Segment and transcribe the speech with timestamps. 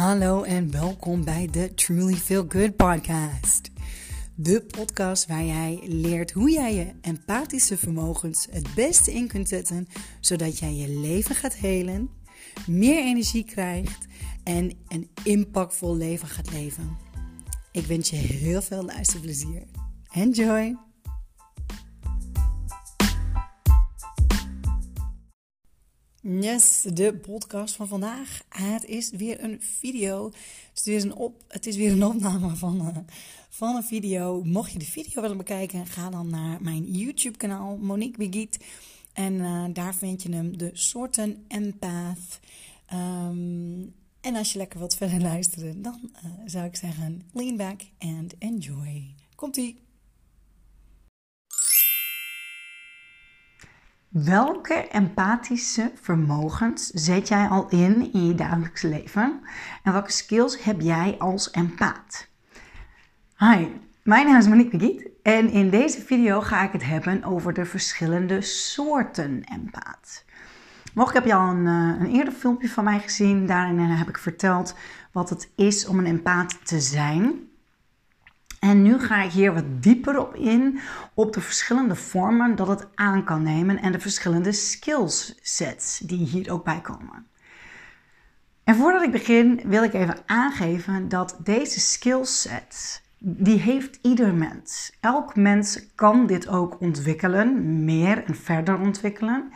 [0.00, 3.70] Hallo en welkom bij de Truly Feel Good podcast.
[4.34, 9.88] De podcast waar jij leert hoe jij je empathische vermogens het beste in kunt zetten,
[10.20, 12.10] zodat jij je leven gaat helen,
[12.66, 14.06] meer energie krijgt
[14.44, 16.96] en een impactvol leven gaat leven.
[17.72, 19.62] Ik wens je heel veel luisterplezier.
[20.10, 20.89] Enjoy!
[26.40, 28.42] Yes, de podcast van vandaag.
[28.48, 30.26] Het is weer een video.
[30.68, 32.96] Het is weer een, op, het is weer een opname van, uh,
[33.48, 34.42] van een video.
[34.44, 38.58] Mocht je de video willen bekijken, ga dan naar mijn YouTube kanaal Monique Begiet.
[39.12, 42.40] En uh, daar vind je hem, de soorten empath.
[42.92, 47.80] Um, en als je lekker wilt verder luisteren, dan uh, zou ik zeggen lean back
[47.98, 49.14] and enjoy.
[49.34, 49.89] Komt-ie!
[54.10, 59.40] Welke empathische vermogens zet jij al in in je dagelijks leven?
[59.82, 62.28] En welke skills heb jij als empaat?
[63.38, 63.66] Hi,
[64.02, 67.64] mijn naam is Monique Begiet en in deze video ga ik het hebben over de
[67.64, 70.24] verschillende soorten empaat.
[70.94, 73.46] Mogelijk heb je al een, eh, een eerder filmpje van mij gezien.
[73.46, 74.74] Daarin eh, heb ik verteld
[75.12, 77.49] wat het is om een empaat te zijn.
[78.60, 80.80] En nu ga ik hier wat dieper op in,
[81.14, 86.52] op de verschillende vormen dat het aan kan nemen en de verschillende skillsets die hier
[86.52, 87.26] ook bij komen.
[88.64, 94.96] En voordat ik begin wil ik even aangeven dat deze skillset, die heeft ieder mens.
[95.00, 99.52] Elk mens kan dit ook ontwikkelen, meer en verder ontwikkelen.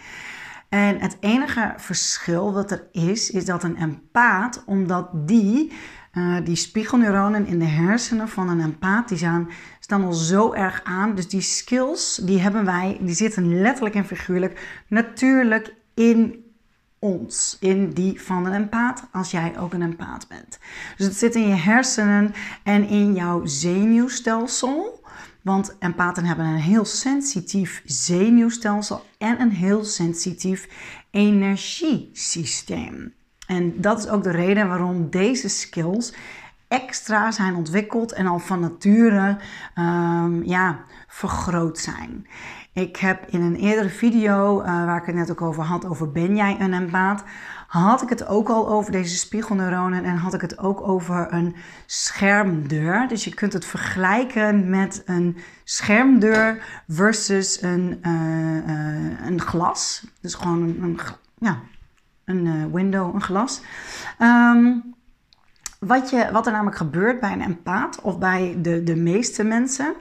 [0.68, 5.72] En het enige verschil wat er is, is dat een empaat, omdat die
[6.14, 10.80] uh, die spiegelneuronen in de hersenen van een empath, die staan, staan al zo erg
[10.84, 11.14] aan.
[11.14, 16.44] Dus die skills, die hebben wij, die zitten letterlijk en figuurlijk natuurlijk in
[16.98, 20.58] ons, in die van een empath, als jij ook een empath bent.
[20.96, 25.02] Dus het zit in je hersenen en in jouw zenuwstelsel.
[25.42, 30.68] Want empathen hebben een heel sensitief zenuwstelsel en een heel sensitief
[31.10, 33.12] energiesysteem.
[33.46, 36.14] En dat is ook de reden waarom deze skills
[36.68, 39.36] extra zijn ontwikkeld en al van nature
[39.78, 42.26] um, ja, vergroot zijn.
[42.72, 46.12] Ik heb in een eerdere video, uh, waar ik het net ook over had, over
[46.12, 47.24] ben jij een empaat,
[47.66, 51.54] had ik het ook al over deze spiegelneuronen en had ik het ook over een
[51.86, 53.08] schermdeur.
[53.08, 60.06] Dus je kunt het vergelijken met een schermdeur versus een, uh, uh, een glas.
[60.20, 60.98] Dus gewoon een, een
[61.38, 61.60] ja,
[62.24, 63.60] een uh, window, een glas.
[64.18, 64.94] Um,
[65.78, 69.94] wat, je, wat er namelijk gebeurt bij een empaat of bij de, de meeste mensen.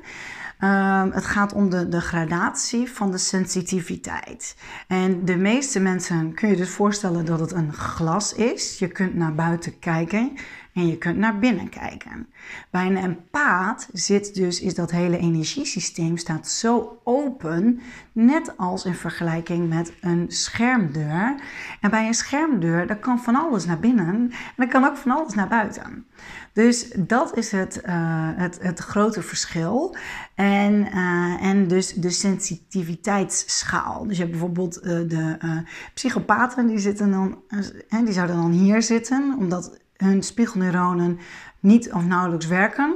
[0.63, 4.55] Um, het gaat om de, de gradatie van de sensitiviteit.
[4.87, 8.79] En de meeste mensen kun je dus voorstellen dat het een glas is.
[8.79, 10.31] Je kunt naar buiten kijken
[10.73, 12.27] en je kunt naar binnen kijken.
[12.69, 18.93] Bij een empaat zit dus, is dat hele energiesysteem staat zo open, net als in
[18.93, 21.35] vergelijking met een schermdeur.
[21.81, 25.11] En bij een schermdeur, daar kan van alles naar binnen en er kan ook van
[25.11, 26.05] alles naar buiten.
[26.53, 27.91] Dus dat is het, uh,
[28.35, 29.95] het, het grote verschil.
[30.35, 34.07] En, uh, en dus de sensitiviteitsschaal.
[34.07, 35.37] Dus je hebt bijvoorbeeld uh, de
[35.93, 37.41] psychopaten, die, zitten dan,
[38.03, 41.19] die zouden dan hier zitten, omdat hun spiegelneuronen
[41.59, 42.95] niet of nauwelijks werken.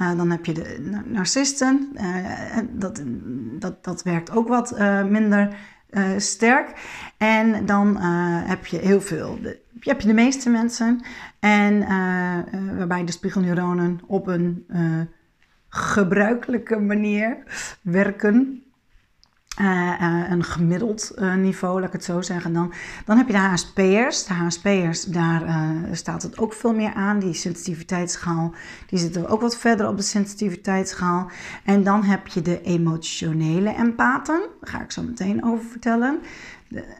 [0.00, 3.02] Uh, dan heb je de narcisten, uh, dat,
[3.58, 5.56] dat, dat werkt ook wat uh, minder
[6.16, 6.72] sterk.
[7.16, 7.96] En dan
[8.46, 11.04] heb je heel veel, de, heb je de meeste mensen,
[11.38, 11.78] en,
[12.76, 14.66] waarbij de spiegelneuronen op een
[15.68, 17.36] gebruikelijke manier
[17.82, 18.62] werken.
[19.60, 19.66] Uh,
[20.00, 22.52] uh, een gemiddeld uh, niveau, laat ik het zo zeggen.
[22.52, 22.72] Dan,
[23.04, 24.24] dan heb je de HSP'ers.
[24.24, 25.42] De HSP'ers, daar
[25.92, 27.18] staat het ook veel meer aan.
[27.18, 28.54] Die sensitiviteitsschaal,
[28.86, 31.30] die zitten ook wat verder op de sensitiviteitsschaal.
[31.64, 34.40] En dan heb je de emotionele empathen.
[34.60, 36.20] Daar ga ik zo meteen over vertellen.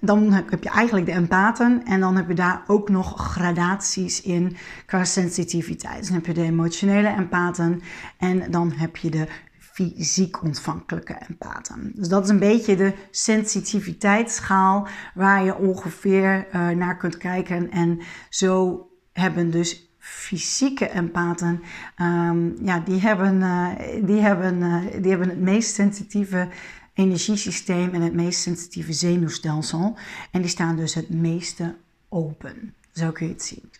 [0.00, 4.56] Dan heb je eigenlijk de empathen en dan heb je daar ook nog gradaties in
[4.86, 6.04] qua sensitiviteit.
[6.04, 7.82] Dan heb je de emotionele empathen
[8.16, 9.26] en dan heb je de
[9.72, 11.92] fysiek ontvankelijke empathen.
[11.94, 17.70] Dus dat is een beetje de sensitiviteitsschaal waar je ongeveer uh, naar kunt kijken.
[17.70, 21.62] En zo hebben dus fysieke empathen,
[22.00, 23.68] um, ja, die hebben, uh,
[24.02, 26.48] die, hebben, uh, die hebben het meest sensitieve
[26.94, 29.96] energiesysteem en het meest sensitieve zenuwstelsel.
[30.30, 31.74] En die staan dus het meeste
[32.08, 32.74] open.
[32.92, 33.70] Zo kun je het zien.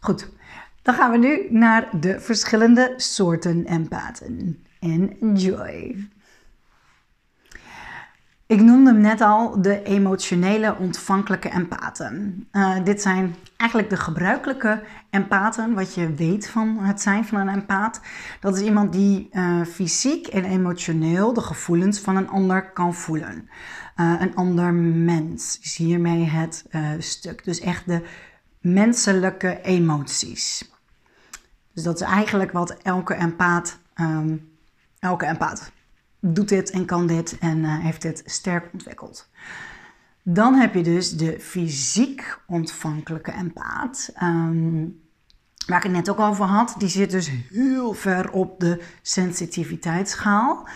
[0.00, 0.28] Goed,
[0.82, 4.66] dan gaan we nu naar de verschillende soorten empathen.
[4.80, 6.08] Enjoy.
[8.46, 12.48] Ik noemde hem net al de emotionele ontvankelijke empaten.
[12.52, 17.54] Uh, dit zijn eigenlijk de gebruikelijke empaten, wat je weet van het zijn van een
[17.54, 18.00] empaat.
[18.40, 23.48] Dat is iemand die uh, fysiek en emotioneel de gevoelens van een ander kan voelen.
[23.96, 26.64] Uh, een ander mens is hiermee het
[26.98, 27.44] stuk.
[27.44, 28.02] Dus echt de
[28.60, 30.70] menselijke emoties.
[31.72, 34.48] Dus dat is eigenlijk wat elke empaat, um,
[35.00, 35.72] elke empaat
[36.20, 39.30] doet dit en kan dit en uh, heeft dit sterk ontwikkeld.
[40.22, 44.12] Dan heb je dus de fysiek ontvankelijke empaat.
[44.22, 45.00] Um,
[45.66, 46.74] waar ik het net ook over had.
[46.78, 50.68] Die zit dus heel ver op de sensitiviteitsschaal.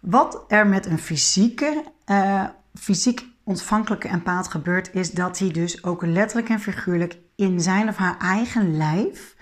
[0.00, 2.44] Wat er met een fysieke, uh,
[2.74, 7.96] fysiek ontvankelijke empaat gebeurt, is dat hij dus ook letterlijk en figuurlijk in zijn of
[7.96, 9.36] haar eigen lijf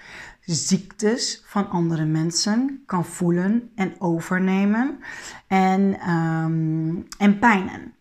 [0.47, 4.99] ziektes van andere mensen kan voelen en overnemen
[5.47, 7.95] en, um, en pijnen.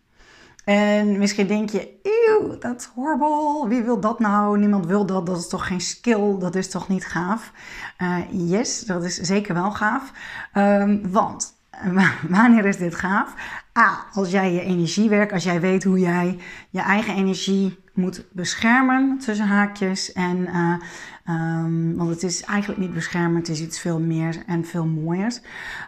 [0.66, 3.68] En misschien denk je, eeuw, dat is horrible.
[3.68, 4.60] Wie wil dat nou?
[4.60, 5.26] Niemand wil dat.
[5.26, 6.38] Dat is toch geen skill?
[6.40, 7.52] Dat is toch niet gaaf?
[8.02, 10.12] Uh, yes, dat is zeker wel gaaf.
[10.54, 11.54] Um, want
[12.30, 13.34] wanneer is dit gaaf?
[13.78, 16.40] A, als jij je energie werkt, als jij weet hoe jij
[16.70, 20.12] je eigen energie moet beschermen tussen haakjes.
[20.12, 20.76] En, uh,
[21.36, 25.42] um, want het is eigenlijk niet beschermen, het is iets veel meer en veel mooiers.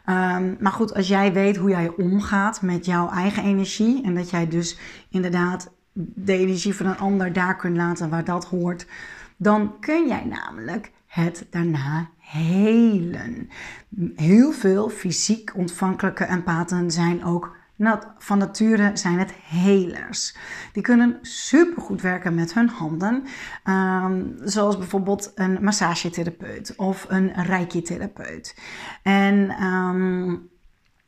[0.05, 4.29] Um, maar goed, als jij weet hoe jij omgaat met jouw eigen energie en dat
[4.29, 8.87] jij dus inderdaad de energie van een ander daar kunt laten waar dat hoort,
[9.37, 13.49] dan kun jij namelijk het daarna helen.
[14.15, 17.56] Heel veel fysiek ontvankelijke empathen zijn ook
[18.17, 20.35] van nature zijn het helers.
[20.73, 23.23] Die kunnen supergoed werken met hun handen.
[23.63, 28.57] Ehm, zoals bijvoorbeeld een massagetherapeut of een reiki-therapeut.
[29.03, 30.35] En ehm,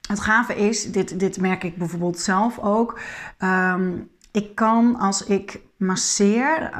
[0.07, 2.99] het gave is, dit, dit merk ik bijvoorbeeld zelf ook.
[3.37, 3.99] Ehm,
[4.31, 6.71] ik kan als ik masseer,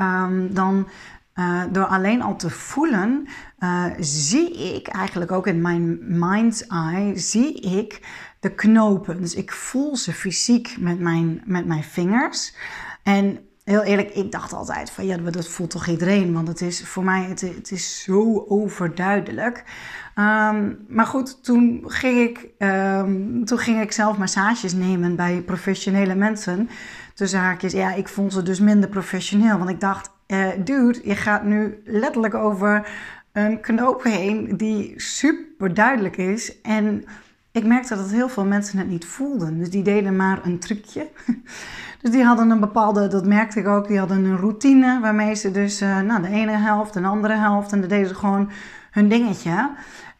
[0.52, 0.88] dan
[1.40, 3.28] uh, door alleen al te voelen,
[3.60, 8.02] uh, zie ik eigenlijk ook in mijn mind's eye, zie ik
[8.40, 9.22] de knopen.
[9.22, 12.56] Dus ik voel ze fysiek met mijn, met mijn vingers.
[13.04, 16.84] En heel eerlijk, ik dacht altijd van ja, dat voelt toch iedereen, want het is
[16.84, 19.64] voor mij, het, het is zo overduidelijk.
[20.16, 26.16] Um, maar goed, toen ging, ik, um, toen ging ik zelf massages nemen bij professionele
[26.16, 26.70] mensen.
[27.14, 31.16] Tussen haakjes, ja, ik vond ze dus minder professioneel, want ik dacht, uh, dude, je
[31.16, 32.90] gaat nu letterlijk over
[33.32, 36.62] een knoop heen die super duidelijk is.
[36.62, 37.04] En
[37.52, 39.58] ik merkte dat heel veel mensen het niet voelden.
[39.58, 41.08] Dus die deden maar een trucje.
[42.02, 45.52] Dus die hadden een bepaalde, dat merkte ik ook, die hadden een routine waarmee ze
[45.52, 48.50] dus uh, nou, de ene helft, de andere helft en dan deden ze gewoon
[48.92, 49.70] hun dingetje.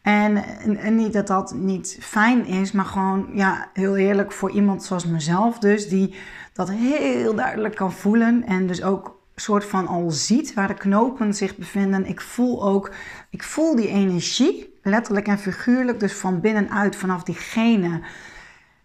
[0.02, 0.44] En,
[0.78, 5.06] en, niet dat dat niet fijn is, maar gewoon ja, heel eerlijk voor iemand zoals
[5.06, 6.14] mezelf dus, die
[6.52, 11.34] dat heel duidelijk kan voelen en dus ook soort van al ziet waar de knopen
[11.34, 12.06] zich bevinden.
[12.06, 12.92] Ik voel ook,
[13.30, 18.02] ik voel die energie, letterlijk en figuurlijk, dus van binnenuit, vanaf diegene.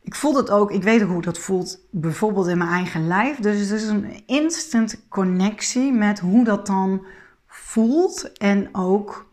[0.02, 3.38] Ik voel dat ook, ik weet ook hoe dat voelt, bijvoorbeeld in mijn eigen lijf.
[3.38, 7.06] Dus het is een instant connectie met hoe dat dan
[7.48, 9.30] voelt en ook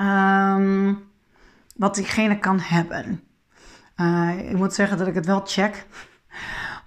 [0.00, 1.08] um,
[1.76, 3.22] wat diegene kan hebben.
[3.96, 5.86] Uh, ik moet zeggen dat ik het wel check.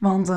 [0.04, 0.36] Want uh,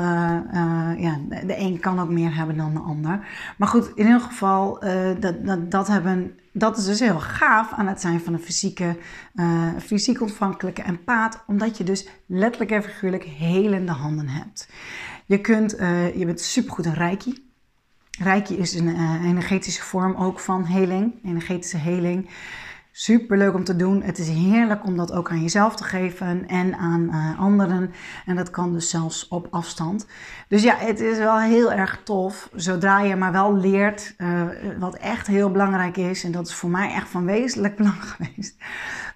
[0.53, 3.27] uh, ja, de een kan ook meer hebben dan de ander.
[3.57, 7.73] Maar goed, in ieder geval, uh, dat, dat, dat, hebben, dat is dus heel gaaf
[7.73, 8.97] aan het zijn van een fysieke,
[9.79, 11.43] fysiek ontvankelijke empaat.
[11.47, 14.69] Omdat je dus letterlijk en figuurlijk helende handen hebt.
[15.25, 15.71] Je, kunt,
[16.15, 17.45] je bent supergoed in reiki.
[18.19, 22.29] Reiki is een energetische vorm ook van heling, energetische heling.
[22.99, 24.01] Super leuk om te doen.
[24.01, 27.91] Het is heerlijk om dat ook aan jezelf te geven en aan uh, anderen.
[28.25, 30.05] En dat kan dus zelfs op afstand.
[30.47, 32.49] Dus ja, het is wel heel erg tof.
[32.53, 34.41] Zodra je maar wel leert uh,
[34.79, 36.23] wat echt heel belangrijk is.
[36.23, 38.55] En dat is voor mij echt van wezenlijk belang geweest.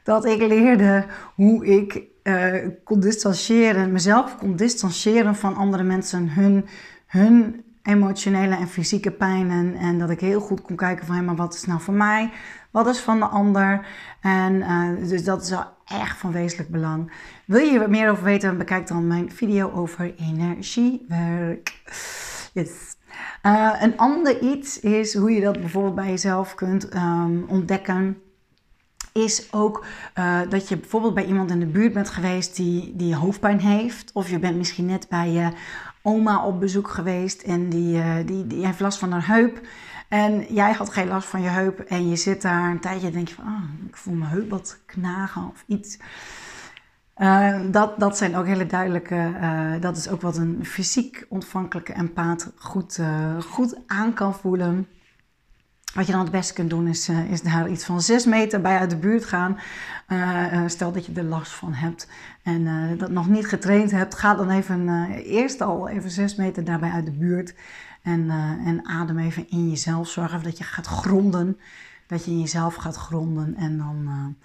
[0.03, 6.29] Dat ik leerde hoe ik uh, kon distancieren, mezelf kon distancieren van andere mensen.
[6.29, 6.65] Hun,
[7.07, 9.75] hun emotionele en fysieke pijnen.
[9.75, 12.31] En dat ik heel goed kon kijken van, hé, maar wat is nou voor mij?
[12.71, 13.85] Wat is van de ander?
[14.21, 17.11] En uh, dus dat is wel echt van wezenlijk belang.
[17.45, 18.57] Wil je hier meer over weten?
[18.57, 21.81] Bekijk dan mijn video over energiewerk.
[23.43, 28.17] Uh, een ander iets is hoe je dat bijvoorbeeld bij jezelf kunt um, ontdekken
[29.13, 29.85] is ook
[30.17, 34.11] uh, dat je bijvoorbeeld bij iemand in de buurt bent geweest die, die hoofdpijn heeft.
[34.13, 35.51] Of je bent misschien net bij je
[36.01, 39.61] oma op bezoek geweest en die, uh, die, die heeft last van haar heup.
[40.07, 43.13] En jij had geen last van je heup en je zit daar een tijdje en
[43.13, 45.97] denk je van, oh, ik voel mijn heup wat knagen of iets.
[47.17, 51.93] Uh, dat, dat zijn ook hele duidelijke, uh, dat is ook wat een fysiek ontvankelijke
[51.93, 52.99] empaat goed,
[53.39, 54.87] goed aan kan voelen.
[55.93, 58.77] Wat je dan het beste kunt doen is, is daar iets van zes meter bij
[58.77, 59.57] uit de buurt gaan.
[60.69, 62.07] stel dat je er last van hebt
[62.43, 66.91] en dat nog niet getraind hebt, ga dan even eerst al even zes meter daarbij
[66.91, 67.55] uit de buurt.
[68.01, 68.29] En,
[68.65, 70.07] en adem even in jezelf.
[70.07, 71.59] Zorg even dat je gaat gronden.
[72.07, 74.35] Dat je in jezelf gaat gronden en dan,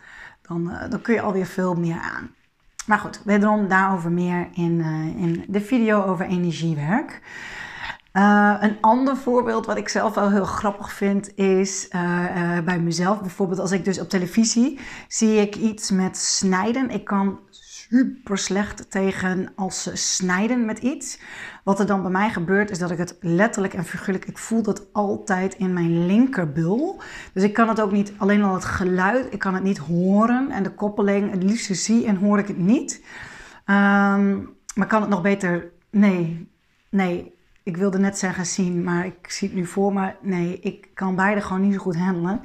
[0.43, 2.31] dan, dan kun je alweer veel meer aan.
[2.87, 4.81] Maar goed, wederom daarover meer in,
[5.17, 7.21] in de video over energiewerk.
[8.17, 13.21] Uh, een ander voorbeeld wat ik zelf wel heel grappig vind is uh, bij mezelf.
[13.21, 16.91] Bijvoorbeeld als ik dus op televisie zie ik iets met snijden.
[16.91, 21.21] Ik kan super slecht tegen als ze snijden met iets.
[21.65, 24.63] Wat er dan bij mij gebeurt is dat ik het letterlijk en figuurlijk, ik voel
[24.63, 27.01] dat altijd in mijn linkerbul.
[27.33, 30.51] Dus ik kan het ook niet, alleen al het geluid, ik kan het niet horen
[30.51, 33.05] en de koppeling, het liefst zie en hoor ik het niet.
[33.67, 36.49] Um, maar kan het nog beter, nee,
[36.91, 37.35] nee,
[37.67, 40.13] ik wilde net zeggen zien, maar ik zie het nu voor me.
[40.21, 42.41] Nee, ik kan beide gewoon niet zo goed handelen.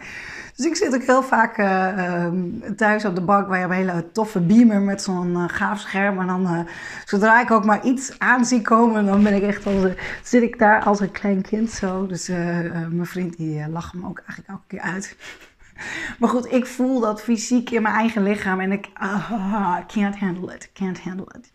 [0.55, 2.27] Dus ik zit ook heel vaak uh,
[2.75, 6.19] thuis op de bank waar je een hele toffe beamer met zo'n uh, gaaf scherm.
[6.19, 6.59] En dan, uh,
[7.05, 9.85] zodra ik ook maar iets aan zie komen, dan ben ik echt als,
[10.23, 12.07] zit ik daar als een klein kind zo.
[12.07, 15.15] Dus mijn vriend die lacht me ook eigenlijk elke keer uit.
[16.19, 20.55] Maar goed, ik voel dat fysiek in mijn eigen lichaam en ik uh, can't handle
[20.55, 21.51] it, can't handle it.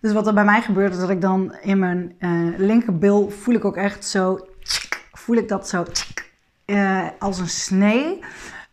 [0.00, 3.54] Dus wat er bij mij gebeurt is dat ik dan in mijn uh, linkerbil voel
[3.54, 4.38] ik ook echt zo,
[5.12, 5.84] voel ik dat zo
[6.66, 8.24] uh, als een snee.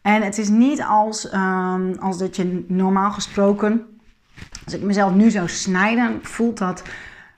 [0.01, 3.99] En het is niet als, um, als dat je normaal gesproken,
[4.65, 6.83] als ik mezelf nu zou snijden, voelt dat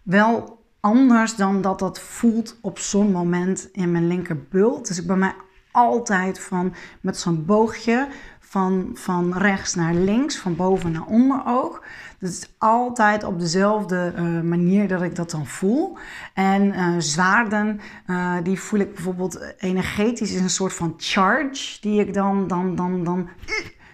[0.03, 4.81] wel anders dan dat dat voelt op zo'n moment in mijn linkerbul.
[4.83, 5.33] Dus ik bij mij
[5.71, 8.07] altijd van met zo'n boogje
[8.39, 11.83] van, van rechts naar links, van boven naar onder ook.
[12.25, 15.97] Het is altijd op dezelfde uh, manier dat ik dat dan voel.
[16.33, 21.99] En uh, zwaarden, uh, die voel ik bijvoorbeeld energetisch is een soort van charge die
[21.99, 23.29] ik dan, dan, dan, dan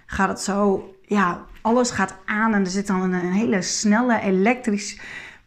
[0.05, 4.99] gaat het zo, ja, alles gaat aan en er zit dan een, hele snelle elektrisch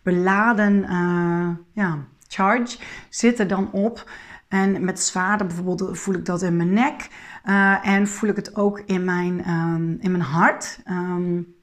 [0.03, 0.87] beladen
[1.73, 1.99] ja,
[2.29, 4.11] charge zit er dan op.
[4.49, 7.09] En met zwaarden bijvoorbeeld voel ik dat in mijn nek.
[7.83, 10.81] En voel ik het ook in mijn, um, in mijn hart.
[10.89, 11.55] Um,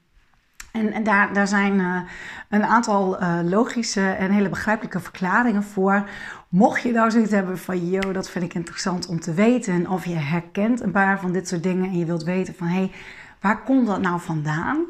[0.72, 2.00] en, daar, daar zijn uh,
[2.48, 6.08] een aantal uh, logische en hele begrijpelijke verklaringen voor.
[6.48, 9.88] Mocht je nou zoiets hebben van, yo, dat vind ik interessant om te weten.
[9.88, 12.74] Of je herkent een paar van dit soort dingen en je wilt weten van, hé,
[12.74, 12.90] hey,
[13.40, 14.86] Waar komt dat nou vandaan?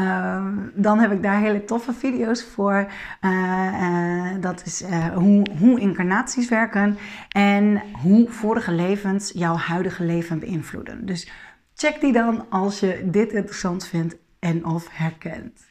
[0.00, 2.86] Uh, dan heb ik daar hele toffe video's voor.
[3.20, 4.84] Uh, dat is
[5.14, 11.06] hoe, hoe incarnaties werken en hoe vorige levens jouw huidige leven beïnvloeden.
[11.06, 11.30] Dus
[11.74, 15.68] check die dan als je dit interessant vindt en of herkent.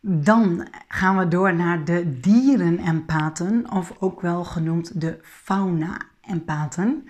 [0.00, 7.08] Dan gaan we door naar de dierenempathen, of ook wel genoemd de fauna-empathen.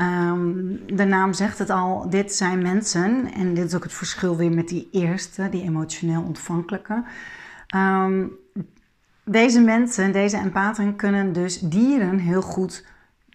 [0.00, 4.36] Um, de naam zegt het al, dit zijn mensen, en dit is ook het verschil
[4.36, 7.04] weer met die eerste, die emotioneel ontvankelijke.
[7.76, 8.32] Um,
[9.24, 12.86] deze mensen, deze empathen, kunnen dus dieren heel goed,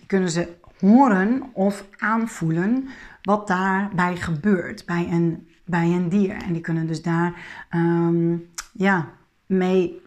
[0.08, 2.88] kunnen ze horen of aanvoelen
[3.22, 6.42] wat daarbij gebeurt bij een, bij een dier.
[6.42, 7.34] En die kunnen dus daar
[7.76, 9.10] um, ja,
[9.46, 10.02] mee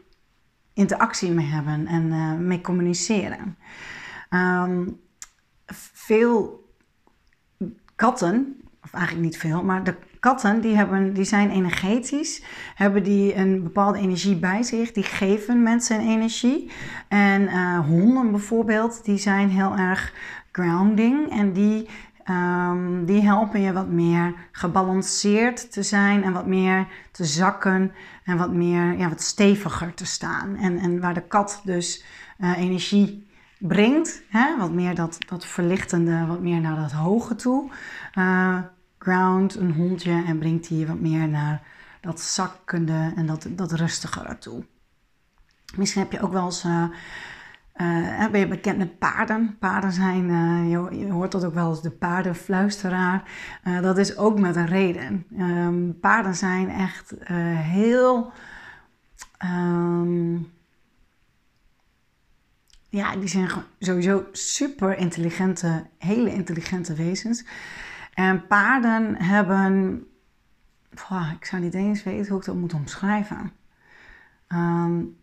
[0.72, 3.56] interactie mee hebben en uh, mee communiceren.
[4.30, 5.00] Um,
[5.66, 6.66] veel
[7.94, 12.42] katten, of eigenlijk niet veel, maar de katten die, hebben, die zijn energetisch,
[12.74, 16.70] hebben die een bepaalde energie bij zich, die geven mensen energie.
[17.08, 20.12] En uh, honden bijvoorbeeld, die zijn heel erg
[20.52, 21.88] grounding en die,
[22.30, 27.92] um, die helpen je wat meer gebalanceerd te zijn en wat meer te zakken
[28.24, 30.56] en wat meer, ja, wat steviger te staan.
[30.56, 32.04] En, en waar de kat dus
[32.38, 33.26] uh, energie
[33.58, 34.22] brengt.
[34.28, 34.56] Hè?
[34.58, 37.70] Wat meer dat, dat verlichtende, wat meer naar dat hoge toe.
[38.18, 38.58] Uh,
[39.14, 41.62] een hondje, en brengt die wat meer naar
[42.00, 44.64] dat zakkende en dat, dat rustigere toe.
[45.76, 46.64] Misschien heb je ook wel eens.
[46.64, 46.88] Uh,
[48.30, 49.56] ben je bekend met paarden?
[49.58, 50.26] Paarden zijn,
[50.68, 53.30] je, hoort dat ook wel eens de paardenfluisteraar.
[53.82, 55.26] Dat is ook met een reden.
[55.38, 57.14] Um, paarden zijn echt
[57.62, 58.32] heel.
[59.44, 60.50] Um,
[62.88, 67.44] ja, die zijn sowieso super intelligente, hele intelligente wezens.
[68.18, 70.04] En paarden hebben,
[71.38, 73.52] ik zou niet eens weten hoe ik dat moet omschrijven.
[74.48, 75.16] Um,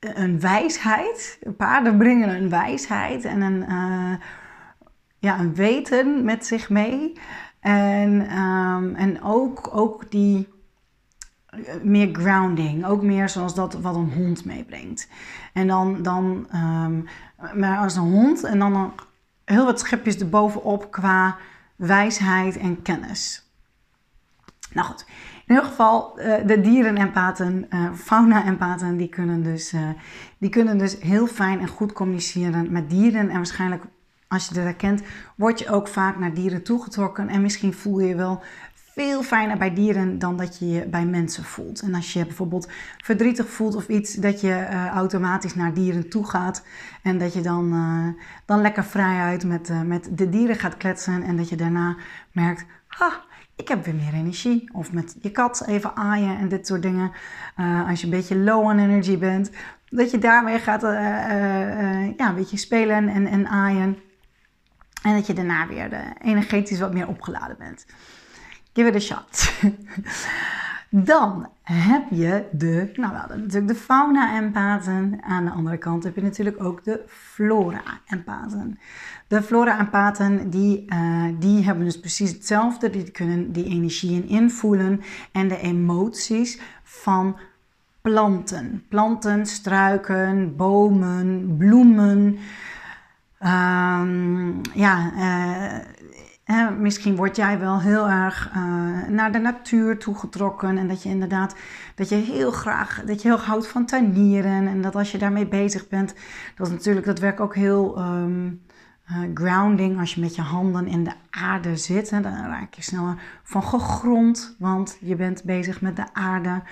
[0.00, 1.38] een wijsheid.
[1.56, 4.14] Paarden brengen een wijsheid en een, uh,
[5.18, 7.12] ja, een weten met zich mee.
[7.60, 10.48] En, ehm, en ook, ook die
[11.46, 12.86] eh, meer grounding.
[12.86, 15.08] Ook meer zoals dat wat een hond meebrengt.
[15.52, 17.00] En dan, dan ehm,
[17.58, 18.92] maar als een hond en dan
[19.44, 21.36] heel wat schepjes erbovenop qua
[21.76, 23.48] wijsheid en kennis.
[24.72, 25.04] Nou goed,
[25.46, 29.88] in ieder geval, uh, de dieren-empaten, uh, fauna-empaten, die, kunnen dus, uh,
[30.38, 33.28] die kunnen dus heel fijn en goed communiceren met dieren.
[33.28, 33.84] En waarschijnlijk,
[34.28, 35.02] als je dat herkent,
[35.36, 37.28] word je ook vaak naar dieren toegetrokken.
[37.28, 38.42] En misschien voel je wel
[38.94, 41.80] veel fijner bij dieren dan dat je je bij mensen voelt.
[41.80, 42.68] En als je bijvoorbeeld
[43.02, 46.64] verdrietig voelt of iets, dat je automatisch naar dieren toe gaat.
[47.02, 47.70] En dat je dan,
[48.44, 51.22] dan lekker vrijuit met, met de dieren gaat kletsen.
[51.22, 51.96] En dat je daarna
[52.32, 53.22] merkt, ha,
[53.56, 54.70] ik heb weer meer energie.
[54.72, 57.12] Of met je kat even aaien en dit soort dingen.
[57.88, 59.50] Als je een beetje low on energy bent.
[59.88, 60.82] Dat je daarmee gaat
[62.16, 63.98] ja, een beetje spelen en, en aaien.
[65.02, 67.86] En dat je daarna weer energetisch wat meer opgeladen bent.
[68.74, 69.52] Give it a shot.
[70.90, 75.18] Dan heb je de, nou we hadden natuurlijk de fauna-empaten.
[75.22, 78.78] Aan de andere kant heb je natuurlijk ook de flora-empaten.
[79.28, 82.90] De flora-empaten die, uh, die hebben dus precies hetzelfde.
[82.90, 85.00] Die kunnen die energieën invoelen
[85.32, 87.36] en de emoties van
[88.00, 88.84] planten.
[88.88, 92.38] Planten, struiken, bomen, bloemen.
[93.40, 95.78] Um, ja, uh,
[96.78, 100.78] misschien word jij wel heel erg uh, naar de natuur toegetrokken.
[100.78, 101.54] En dat je inderdaad,
[101.94, 104.66] dat je heel graag, dat je heel houdt van tuinieren.
[104.66, 106.14] En dat als je daarmee bezig bent,
[106.56, 108.62] dat is natuurlijk, dat werkt ook heel um,
[109.10, 109.98] uh, grounding.
[109.98, 114.56] Als je met je handen in de aarde zit, dan raak je sneller van gegrond.
[114.58, 116.62] Want je bent bezig met de aarde.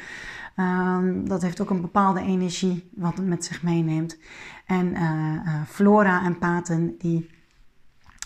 [0.56, 4.18] Um, dat heeft ook een bepaalde energie wat het met zich meeneemt.
[4.66, 7.30] En uh, flora en paten die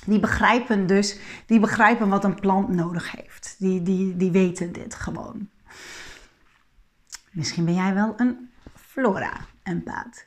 [0.07, 3.57] die begrijpen dus, die begrijpen wat een plant nodig heeft.
[3.59, 5.49] Die, die, die weten dit gewoon.
[7.31, 10.27] Misschien ben jij wel een flora-empaat.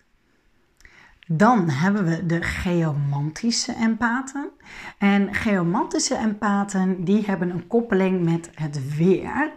[1.32, 4.50] Dan hebben we de geomantische empaten.
[4.98, 9.52] En geomantische empaten die hebben een koppeling met het weer.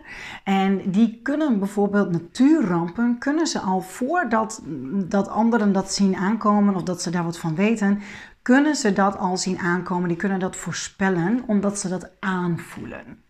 [0.44, 4.62] En die kunnen bijvoorbeeld natuurrampen, kunnen ze al voordat
[5.08, 8.00] dat anderen dat zien aankomen of dat ze daar wat van weten,
[8.42, 10.08] kunnen ze dat al zien aankomen.
[10.08, 13.22] Die kunnen dat voorspellen omdat ze dat aanvoelen.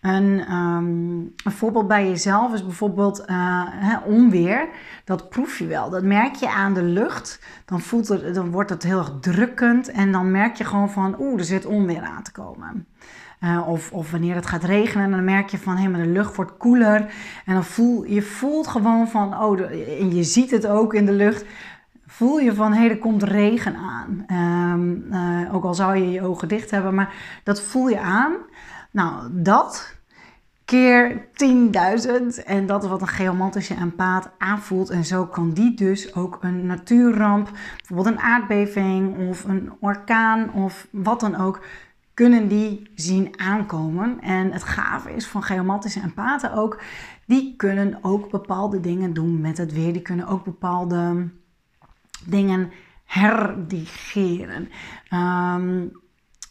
[0.00, 4.68] Een, um, een voorbeeld bij jezelf is bijvoorbeeld uh, onweer.
[5.04, 5.90] Dat proef je wel.
[5.90, 7.40] Dat merk je aan de lucht.
[7.64, 9.90] Dan, voelt het, dan wordt het heel erg drukkend.
[9.90, 12.86] En dan merk je gewoon van, oeh, er zit onweer aan te komen.
[13.40, 16.36] Uh, of, of wanneer het gaat regenen, dan merk je van hé, maar de lucht
[16.36, 17.14] wordt koeler.
[17.44, 19.60] En dan voel je voelt gewoon van, oh,
[20.00, 21.44] en je ziet het ook in de lucht
[22.12, 24.24] voel je van hé, er komt regen aan.
[24.72, 28.32] Um, uh, ook al zou je je ogen dicht hebben, maar dat voel je aan.
[28.90, 29.96] Nou, dat
[30.64, 31.26] keer
[32.40, 34.90] 10.000 en dat is wat een geomantische empaat aanvoelt.
[34.90, 40.86] En zo kan die dus ook een natuurramp, bijvoorbeeld een aardbeving of een orkaan of
[40.90, 41.64] wat dan ook,
[42.14, 44.20] kunnen die zien aankomen.
[44.20, 46.80] En het gave is van geomantische empaten ook,
[47.26, 49.92] die kunnen ook bepaalde dingen doen met het weer.
[49.92, 51.30] Die kunnen ook bepaalde
[52.26, 52.72] dingen
[53.04, 54.68] herdigeren.
[55.12, 56.00] Um,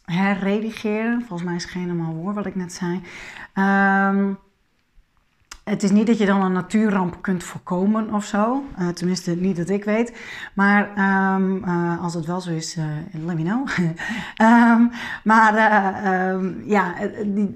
[0.06, 3.02] herredigeren, volgens mij is geen normaal woord wat ik net zei.
[3.56, 4.38] Um,
[5.64, 8.64] het is niet dat je dan een natuurramp kunt voorkomen of zo.
[8.80, 10.18] Uh, tenminste, niet dat ik weet.
[10.54, 10.90] Maar
[11.36, 12.86] um, uh, als het wel zo is, uh,
[13.26, 13.68] let me know.
[14.42, 14.92] um,
[15.32, 15.54] maar
[16.34, 16.94] um, ja,
[17.26, 17.52] die,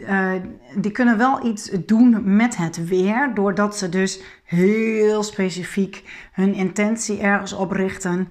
[0.75, 3.31] die, kunnen wel iets doen met het weer.
[3.33, 8.29] Doordat ze dus heel specifiek hun intentie ergens oprichten.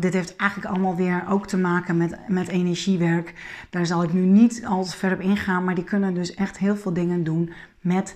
[0.00, 3.34] dit heeft eigenlijk allemaal weer ook te maken met, met energiewerk.
[3.70, 5.64] Daar zal ik nu niet al te ver op ingaan.
[5.64, 8.14] Maar die kunnen dus echt heel veel dingen doen met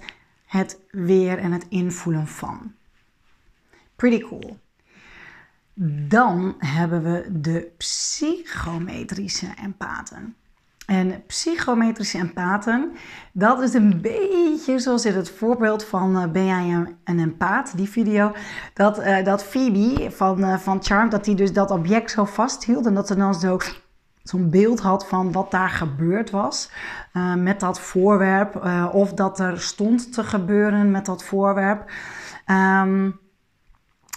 [0.50, 2.72] het weer en het invoelen van.
[3.96, 4.58] Pretty cool.
[6.08, 10.34] Dan hebben we de psychometrische empaten.
[10.86, 12.92] En psychometrische empaten,
[13.32, 17.88] dat is een beetje zoals in het voorbeeld van uh, Ben jij een, empaat, die
[17.88, 18.32] video.
[18.74, 22.86] Dat, uh, dat Phoebe van, uh, van Charm, dat hij dus dat object zo vasthield
[22.86, 23.58] en dat ze dan zo
[24.30, 26.70] zo'n beeld had van wat daar gebeurd was
[27.12, 28.64] uh, met dat voorwerp.
[28.64, 31.90] Uh, of dat er stond te gebeuren met dat voorwerp.
[32.46, 33.18] Um,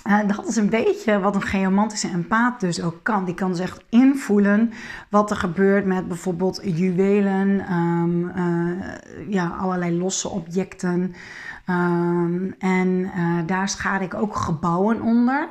[0.08, 3.26] uh, dat is een beetje wat een geomantische empaat dus ook kan.
[3.26, 4.72] Die kan dus echt invoelen
[5.10, 8.32] wat er gebeurt met bijvoorbeeld juwelen, um,
[9.28, 11.16] ja, allerlei losse objecten.
[11.70, 13.12] Um, en
[13.46, 15.48] daar schaar ik ook gebouwen onder.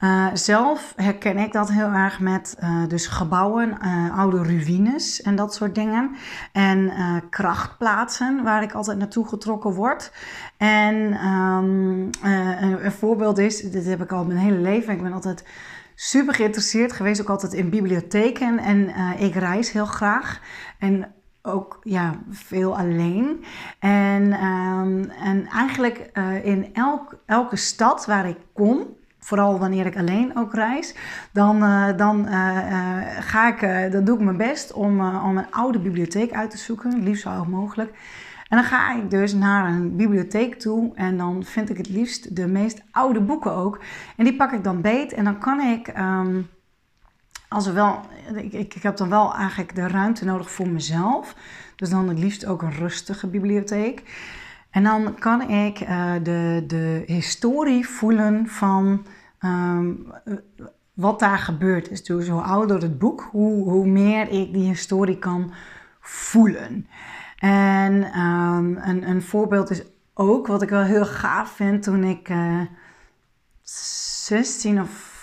[0.00, 5.36] Uh, zelf herken ik dat heel erg met uh, dus gebouwen, uh, oude ruïnes en
[5.36, 6.16] dat soort dingen.
[6.52, 6.92] En
[7.30, 10.12] krachtplaatsen waar ik altijd naartoe getrokken word.
[10.56, 14.92] En um, een, een, voorbeeld is, dit heb ik al mijn hele leven.
[14.92, 15.44] Ik ben altijd
[15.94, 18.58] super geïnteresseerd geweest, ook altijd in bibliotheken.
[18.58, 20.40] En ik reis heel graag.
[20.78, 23.44] En ook ja, veel alleen.
[23.78, 26.10] En, um, en eigenlijk
[26.42, 30.94] in elk, elke stad waar ik kom, vooral wanneer ik alleen ook reis,
[31.32, 35.78] dan, uh, dan uh, ga ik, dan doe ik mijn best om, om een oude
[35.78, 37.90] bibliotheek uit te zoeken, liefst zo hoog mogelijk.
[38.48, 42.36] En dan ga ik dus naar een bibliotheek toe en dan vind ik het liefst
[42.36, 43.80] de meest oude boeken ook.
[44.16, 45.88] En die pak ik dan beet en dan kan ik.
[45.98, 46.48] Um,
[47.48, 48.00] als wel,
[48.34, 51.34] ik, ik, ik heb dan wel eigenlijk de ruimte nodig voor mezelf.
[51.76, 54.02] Dus dan het liefst ook een rustige bibliotheek.
[54.78, 59.06] En dan kan ik uh, de, de historie voelen van
[59.40, 60.12] um,
[60.94, 62.04] wat daar gebeurd is.
[62.04, 65.52] Dus hoe ouder het boek, hoe, hoe meer ik die historie kan
[66.00, 66.86] voelen.
[67.36, 69.82] En um, een, een voorbeeld is
[70.14, 72.60] ook, wat ik wel heel gaaf vind, toen ik uh,
[73.62, 75.16] 16 of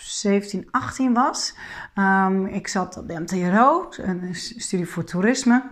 [0.00, 1.54] 17, 18 was.
[1.94, 5.62] Um, ik zat op de MTRO, een studie voor toerisme.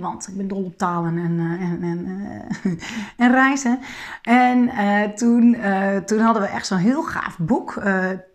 [0.00, 2.72] Want ik ben dol op talen en, uh, en, en, uh,
[3.26, 3.78] en, reizen.
[4.22, 5.56] En uh, toen,
[6.04, 7.82] toen hadden we echt zo'n heel gaaf boek,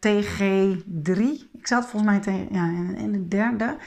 [0.07, 1.19] TG3.
[1.53, 3.77] Ik zat volgens mij ja, in, de derde.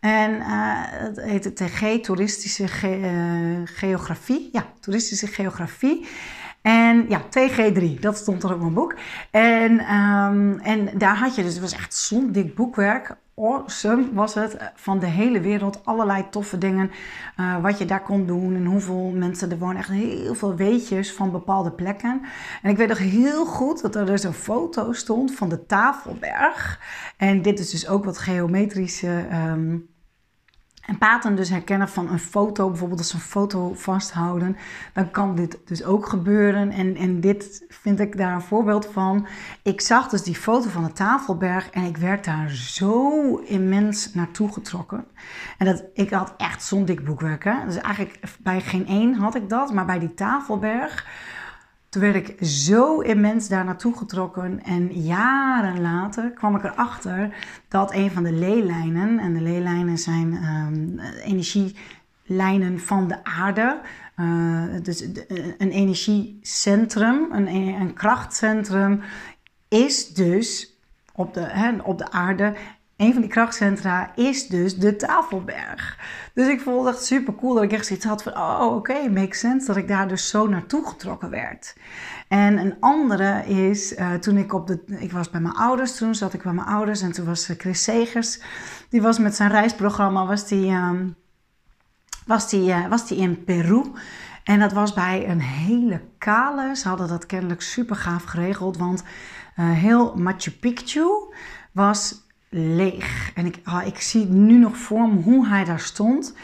[0.00, 4.48] En het heette TG, Toeristische Ge Geografie.
[4.52, 6.06] Ja, Toeristische Geografie.
[6.62, 8.94] En ja, TG3, dat stond er op mijn boek.
[9.30, 13.16] En, um, en daar had je dus, het was echt zo'n dik boekwerk.
[14.12, 15.84] Was het, van de hele wereld.
[15.84, 16.90] Allerlei toffe dingen,
[17.40, 19.76] uh, wat je daar kon doen en hoeveel mensen er wonen.
[19.76, 22.22] Echt heel veel weetjes van bepaalde plekken.
[22.62, 26.80] En ik weet nog heel goed dat er dus een foto stond van de Tafelberg.
[27.16, 29.26] En dit is dus ook wat geometrische...
[29.32, 29.89] Um,
[30.90, 34.56] en paten dus herkennen van een foto, bijvoorbeeld als ze een foto vasthouden,
[34.92, 36.70] dan kan dit dus ook gebeuren.
[36.70, 39.26] En, en dit vind ik daar een voorbeeld van.
[39.62, 44.52] Ik zag dus die foto van de Tafelberg en ik werd daar zo immens naartoe
[44.52, 45.04] getrokken.
[45.58, 47.44] En dat, ik had echt zo'n dik boekwerk.
[47.66, 51.06] Dus eigenlijk bij geen één had ik dat, maar bij die Tafelberg
[51.90, 54.62] toen werd ik zo immens daar naartoe getrokken.
[54.62, 57.34] En jaren later kwam ik erachter
[57.68, 63.80] dat een van de leelijnen, en de leelijnen zijn um, energielijnen van de aarde.
[64.16, 65.00] Uh, dus
[65.58, 67.46] een energiecentrum, een,
[67.80, 69.00] een krachtcentrum,
[69.68, 70.76] is dus
[71.14, 72.54] op de, hè, op de aarde
[73.00, 75.98] een van die krachtcentra is dus de Tafelberg.
[76.34, 79.08] Dus ik vond het echt super cool dat ik echt zoiets had van, oh oké,
[79.08, 81.76] makes sense dat ik daar dus zo naartoe getrokken werd.
[82.28, 86.14] En een andere is, uh, toen ik op de, ik was bij mijn ouders, toen
[86.14, 88.40] zat ik bij mijn ouders en toen was Chris Segers,
[88.88, 91.16] die was met zijn reisprogramma, was die, um,
[92.26, 93.82] was die, uh, was die in Peru.
[94.44, 99.02] En dat was bij een hele kale, ze hadden dat kennelijk super gaaf geregeld, want
[99.54, 101.06] heel Machu Picchu
[101.72, 103.30] was leeg.
[103.34, 106.34] En ik, oh, ik zie nu nog voor hoe hij daar stond.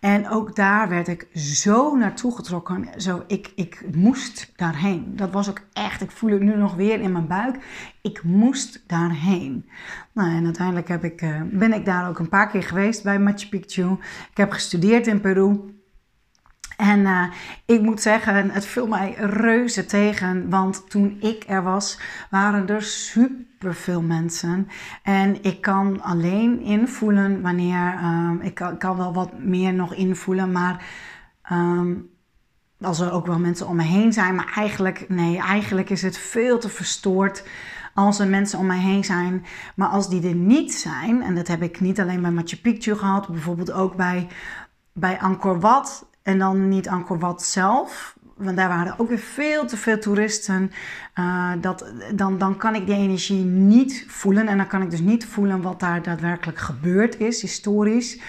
[0.00, 2.88] En ook daar werd ik zo naartoe getrokken.
[2.96, 5.12] Zo, ik, ik moest daarheen.
[5.16, 7.56] Dat was ook echt, ik voel het nu nog weer in mijn buik.
[8.02, 9.68] Ik moest daarheen.
[10.12, 13.18] Nou, en uiteindelijk heb ik, uh, ben ik daar ook een paar keer geweest bij
[13.18, 13.92] Machu Picchu.
[14.30, 15.73] Ik heb gestudeerd in Peru.
[16.76, 17.24] En uh,
[17.64, 21.98] ik moet zeggen, het viel mij reuze tegen, want toen ik er was,
[22.30, 24.68] waren er super veel mensen.
[25.02, 30.84] En ik kan alleen invoelen wanneer, um, ik kan, wel wat meer nog invoelen, maar
[31.52, 32.10] um,
[32.80, 34.34] als er ook wel mensen om me heen zijn.
[34.34, 37.44] Maar eigenlijk, nee, eigenlijk is het veel te verstoord
[37.94, 39.44] als er mensen om mij heen zijn.
[39.76, 42.94] Maar als die er niet zijn, en dat heb ik niet alleen bij Machu Picchu
[42.94, 44.28] gehad, bijvoorbeeld ook bij,
[44.92, 49.66] bij Angkor Wat en dan niet Angkor Wat zelf, want daar waren ook weer veel
[49.66, 50.72] te veel toeristen.
[51.18, 54.48] Uh, dat, dan, dan kan ik die energie niet voelen.
[54.48, 58.16] En dan kan ik dus niet voelen wat daar daadwerkelijk gebeurd is, historisch.
[58.16, 58.22] Uh,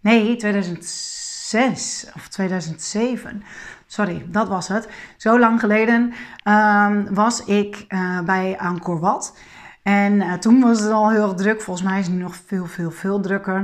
[0.00, 3.42] Nee, 2006 of 2007.
[3.86, 4.88] Sorry, dat was het.
[5.16, 6.12] Zo lang geleden
[6.48, 9.36] um, was ik uh, bij Angkor Wat.
[9.82, 11.62] En uh, toen was het al heel druk.
[11.62, 13.56] Volgens mij is het nu nog veel, veel, veel drukker.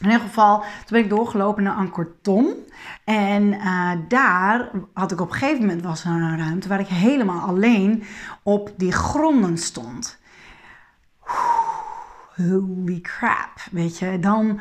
[0.00, 2.48] In ieder geval, toen ben ik doorgelopen naar Ankortom.
[3.04, 6.86] En uh, daar had ik op een gegeven moment was er een ruimte waar ik
[6.86, 8.04] helemaal alleen
[8.42, 10.18] op die gronden stond.
[12.36, 14.18] Holy crap, weet je.
[14.18, 14.60] Dan,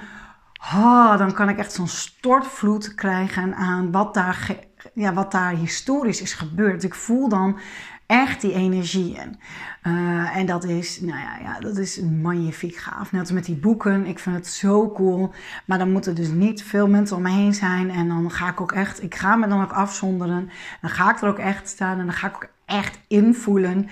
[0.74, 4.56] oh, dan kan ik echt zo'n stortvloed krijgen aan wat daar,
[4.94, 6.84] ja, wat daar historisch is gebeurd.
[6.84, 7.60] Ik voel dan
[8.06, 9.40] echt die energie in.
[9.84, 13.12] Uh, en dat is, nou ja, ja, dat is magnifiek gaaf.
[13.12, 14.06] Net als met die boeken.
[14.06, 15.34] Ik vind het zo cool.
[15.66, 17.90] Maar dan moeten dus niet veel mensen om me heen zijn.
[17.90, 20.50] En dan ga ik ook echt, ik ga me dan ook afzonderen.
[20.82, 23.90] Dan ga ik er ook echt staan en dan ga ik ook echt invoelen.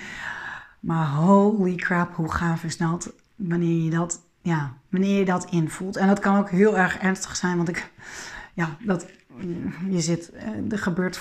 [0.84, 5.98] Maar holy crap, hoe gaaf is dat wanneer je dat, ja, wanneer je dat invoelt.
[5.98, 7.91] En dat kan ook heel erg ernstig zijn, want ik,
[8.54, 9.08] ja, dat,
[9.89, 11.19] je zit, eh, er gebeurt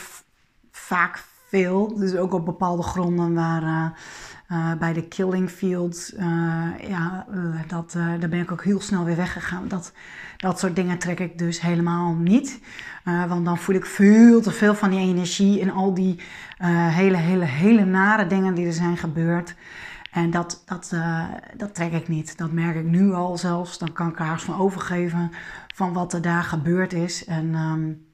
[0.70, 1.98] vaak veel.
[1.98, 3.86] Dus ook op bepaalde gronden waar uh,
[4.52, 6.20] uh, bij de killing fields, uh,
[6.88, 7.26] ja,
[7.66, 9.68] dat, daar ben ik ook heel snel weer weggegaan.
[9.68, 9.92] Dat,
[10.36, 12.60] dat soort dingen trek ik dus helemaal niet.
[13.04, 16.20] want dan voel ik veel te veel van die energie en al die
[16.58, 19.54] hele, hele, hele nare dingen die er zijn gebeurd.
[20.10, 20.94] En dat, dat,
[21.56, 22.38] dat trek ik niet.
[22.38, 23.78] Dat merk ik nu al zelfs.
[23.78, 25.30] Dan kan ik er haast van overgeven
[25.74, 27.24] van wat er daar gebeurd is.
[27.24, 27.54] En...
[27.54, 28.10] Um,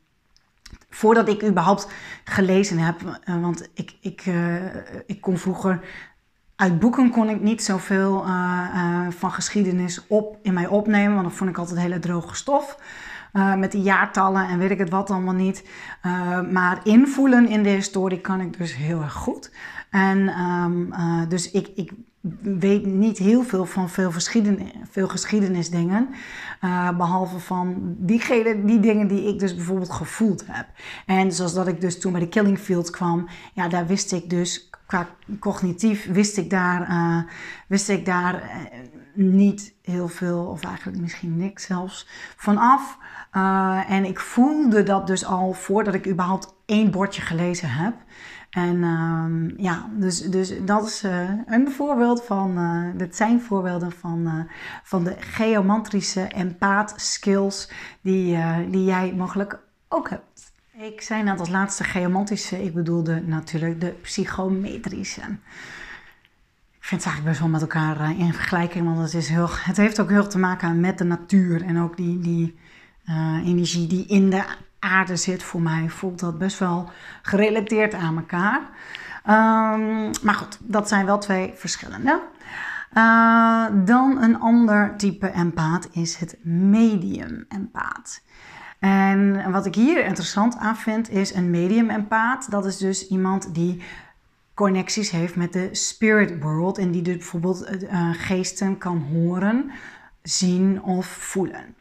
[0.91, 1.89] voordat ik überhaupt
[2.25, 3.21] gelezen heb.
[3.25, 4.25] Want ik, ik,
[5.07, 5.81] ik kon vroeger.
[6.59, 11.15] Uit boeken kon ik niet zoveel uh, van geschiedenis op, in mij opnemen.
[11.15, 12.79] Want dat vond ik altijd hele droge stof.
[13.57, 15.69] met die jaartallen en weet ik het wat allemaal niet.
[16.53, 19.53] maar invoelen in de historie kan ik dus heel erg goed.
[19.91, 20.93] En um,
[21.29, 21.93] dus ik, ik
[22.43, 24.11] weet niet heel veel van veel,
[24.91, 26.09] veel geschiedenisdingen.
[26.97, 30.67] Behalve van die dingen die ik dus bijvoorbeeld gevoeld heb.
[31.07, 34.31] En zoals dat ik dus toen bij de Killing Field kwam, ja, daar wist ik
[34.31, 35.07] dus, qua
[35.41, 37.23] cognitief, wist ik daar, uh,
[37.67, 42.99] wist ik daar uh, niet heel veel, of eigenlijk misschien niks zelfs, vanaf.
[43.89, 47.95] en ik voelde dat dus al voordat ik überhaupt één bordje gelezen heb.
[48.51, 51.03] En um, ja, dus, dus dat is
[51.47, 52.59] een voorbeeld van,
[52.97, 54.49] dit zijn voorbeelden van,
[54.83, 57.71] van de geomantrische empaat skills
[58.01, 58.39] die,
[58.71, 60.38] die jij mogelijk ook hebt.
[60.81, 65.21] Ik zei net als laatste geomantrische, ik bedoelde natuurlijk de psychometrische.
[65.21, 69.77] Ik vind het eigenlijk best wel met elkaar in vergelijking, want het, is heel, het
[69.77, 72.59] heeft ook heel te maken met de natuur en ook die, die
[73.45, 74.45] energie die in de
[74.79, 76.91] aarde zit, voor mij voelt dat best wel
[77.23, 78.61] gerelateerd aan elkaar.
[79.27, 82.23] Um, maar goed, dat zijn wel twee verschillende.
[82.95, 88.23] Uh, dan een ander type empaat is het medium empaat.
[88.79, 92.51] En wat ik hier interessant aan vind is een medium empaat.
[92.51, 93.83] Dat is dus iemand die
[94.55, 99.71] connecties heeft met de spirit world en die dus bijvoorbeeld uh, geesten kan horen,
[100.23, 101.75] zien of voelen.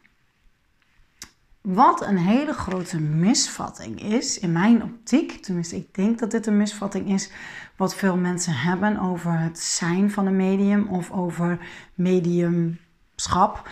[1.60, 6.56] Wat een hele grote misvatting is, in mijn optiek, tenminste ik denk dat dit een
[6.56, 7.30] misvatting is,
[7.76, 11.58] wat veel mensen hebben over het zijn van een medium of over
[11.94, 13.68] mediumschap,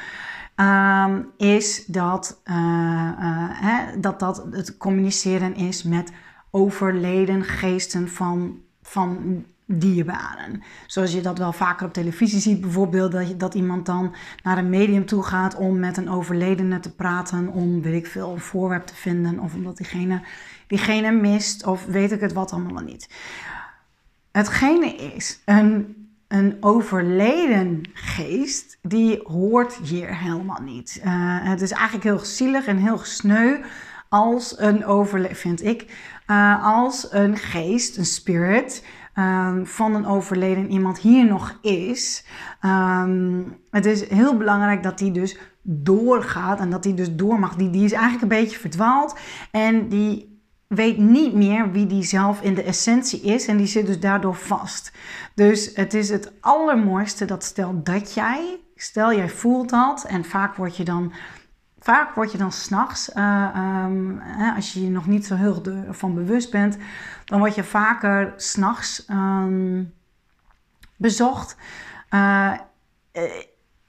[0.56, 6.12] uh, is dat, uh, uh, hè, dat dat het communiceren is met
[6.50, 10.62] overleden geesten van, van dierbaren.
[10.86, 14.70] Zoals je dat wel vaker op televisie ziet, bijvoorbeeld dat, dat iemand dan naar een
[14.70, 18.86] medium toe gaat om met een overledene te praten, om weet ik veel, een voorwerp
[18.86, 20.22] te vinden, of omdat diegene,
[20.66, 23.08] diegene mist, of weet ik het wat allemaal niet.
[24.32, 31.00] Hetgene is, een, een overleden geest, die hoort hier helemaal niet.
[31.04, 31.10] Uh,
[31.42, 33.56] het is eigenlijk heel zielig en heel sneu
[34.08, 38.84] als een overleden, vind ik, uh, als een geest, een spirit,
[39.18, 42.24] um, van een overleden iemand hier nog is.
[42.64, 47.54] Um, het is heel belangrijk dat die dus doorgaat en dat die dus door mag.
[47.54, 49.18] Die, die is eigenlijk een beetje verdwaald
[49.50, 50.35] en die
[50.66, 54.34] weet niet meer wie die zelf in de essentie is en die zit dus daardoor
[54.34, 54.92] vast.
[55.34, 60.56] Dus het is het allermooiste dat stel dat jij, stel jij voelt dat en vaak
[60.56, 61.12] word je dan
[61.78, 66.50] vaak word je dan s'nachts, uh, als je je nog niet zo heel van bewust
[66.50, 66.76] bent,
[67.24, 69.94] dan word je vaker s'nachts um,
[70.96, 71.56] bezocht.
[72.10, 72.52] Uh,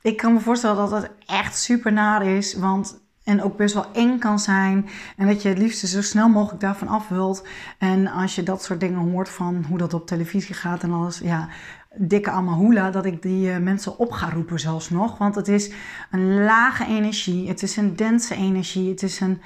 [0.01, 3.85] ik kan me voorstellen dat dat echt super naar is, want en ook best wel
[3.93, 4.89] eng kan zijn.
[5.17, 7.47] En dat je het liefst zo snel mogelijk daarvan af wilt.
[7.77, 11.19] En als je dat soort dingen hoort van hoe dat op televisie gaat en alles.
[11.19, 11.49] Ja,
[11.95, 15.17] dikke amahula dat ik die uh, mensen op ga roepen zelfs nog.
[15.17, 15.71] Want het is
[16.11, 17.47] een lage energie.
[17.47, 18.89] Het is een dense energie.
[18.89, 19.41] Het is een...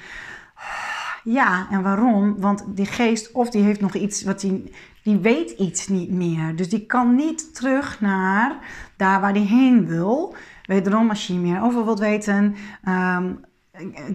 [1.24, 2.40] Ja, en waarom?
[2.40, 4.74] Want die geest of die heeft nog iets wat die...
[5.02, 6.56] Die weet iets niet meer.
[6.56, 8.56] Dus die kan niet terug naar
[8.96, 10.34] daar waar die heen wil.
[10.66, 12.54] Wederom, als je meer over wilt weten,
[12.88, 13.40] um,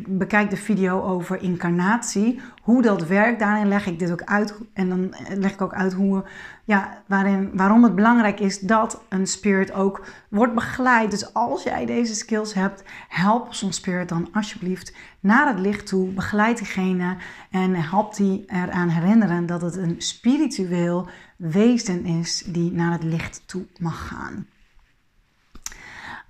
[0.08, 2.42] bekijk de video over incarnatie.
[2.62, 4.56] Hoe dat werkt, daarin leg ik dit ook uit.
[4.74, 6.24] En dan leg ik ook uit hoe,
[6.64, 11.12] ja, waarin, waarom het belangrijk is dat een spirit ook wordt begeleid.
[11.12, 16.10] Dus als jij deze skills hebt, help zo'n spirit dan alsjeblieft naar het licht toe.
[16.10, 17.16] Begeleid diegene
[17.52, 23.44] en help die eraan herinneren dat het een spiritueel wezen is die naar het licht
[23.46, 24.48] toe mag gaan.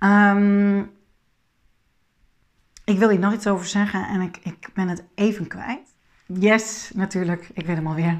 [0.00, 0.90] Um,
[2.88, 5.94] ik wil hier nog iets over zeggen en ik, ik ben het even kwijt.
[6.26, 7.50] Yes, natuurlijk.
[7.52, 8.18] Ik weet hem alweer.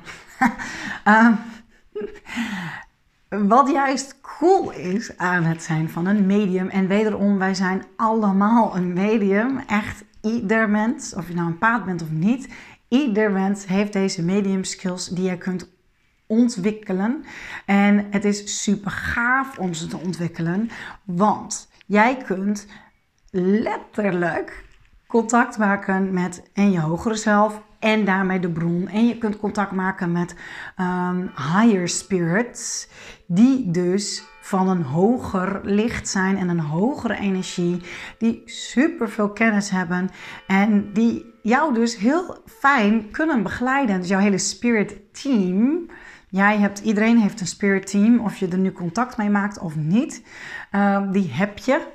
[1.04, 1.38] um,
[3.48, 6.68] wat juist cool is aan het zijn van een medium.
[6.68, 9.58] En wederom, wij zijn allemaal een medium.
[9.58, 12.48] Echt ieder mens, of je nou een paard bent of niet.
[12.88, 15.70] Ieder mens heeft deze medium skills die je kunt
[16.26, 17.24] ontwikkelen.
[17.66, 20.70] En het is super gaaf om ze te ontwikkelen.
[21.04, 22.66] Want jij kunt
[23.30, 24.64] letterlijk
[25.06, 28.88] contact maken met en je hogere zelf en daarmee de bron.
[28.88, 30.34] En je kunt contact maken met
[30.80, 32.88] um, higher spirits,
[33.26, 37.82] die dus van een hoger licht zijn en een hogere energie,
[38.18, 40.10] die super veel kennis hebben
[40.46, 44.00] en die jou dus heel fijn kunnen begeleiden.
[44.00, 45.90] Dus jouw hele spirit team.
[46.30, 49.76] Jij hebt, iedereen heeft een spirit team, of je er nu contact mee maakt of
[49.76, 50.22] niet.
[50.72, 51.86] Uh, die heb je.